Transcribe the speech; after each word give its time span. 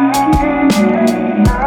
I'm 0.00 1.57